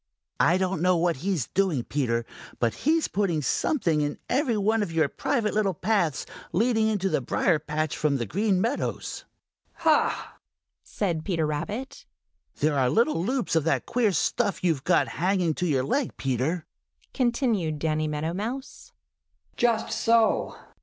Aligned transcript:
"I 0.39 0.57
don't 0.57 0.81
know 0.81 0.97
what 0.97 1.17
he's 1.17 1.45
doing, 1.49 1.83
Peter, 1.83 2.25
but 2.57 2.73
he's 2.73 3.07
putting 3.07 3.43
something 3.43 4.01
in 4.01 4.17
every 4.29 4.57
one 4.57 4.81
of 4.81 4.91
your 4.91 5.07
private 5.07 5.53
little 5.53 5.75
paths 5.75 6.25
leading 6.51 6.87
in 6.87 6.97
from 6.97 8.17
the 8.17 8.25
Green 8.27 8.59
Meadows." 8.59 9.25
"Ha!" 9.75 10.39
said 10.81 11.23
Peter 11.23 11.45
Rabbit. 11.45 12.07
"There 12.61 12.79
are 12.79 12.89
little 12.89 13.23
loops 13.23 13.55
of 13.55 13.63
that 13.65 13.85
queer 13.85 14.11
stuff 14.11 14.63
you've 14.63 14.83
got 14.83 15.07
hanging 15.07 15.53
to 15.53 15.67
your 15.67 15.83
leg, 15.83 16.17
Peter," 16.17 16.65
continued 17.13 17.77
Danny 17.77 18.07
Meadow 18.07 18.33
Mouse. 18.33 18.93
"Just 19.55 19.91
so!" 19.91 20.55